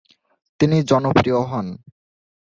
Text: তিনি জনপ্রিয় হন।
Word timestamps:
তিনি 0.59 0.77
জনপ্রিয় 0.83 1.39
হন। 1.41 1.67